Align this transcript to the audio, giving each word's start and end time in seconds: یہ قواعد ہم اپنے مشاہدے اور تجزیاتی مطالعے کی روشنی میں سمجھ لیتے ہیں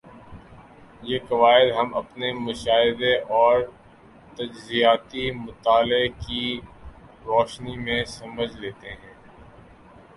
یہ 1.03 1.19
قواعد 1.29 1.67
ہم 1.71 1.93
اپنے 1.95 2.31
مشاہدے 2.35 3.13
اور 3.39 3.61
تجزیاتی 4.37 5.29
مطالعے 5.37 6.07
کی 6.17 6.45
روشنی 7.25 7.75
میں 7.77 8.03
سمجھ 8.09 8.55
لیتے 8.55 8.89
ہیں 8.91 9.13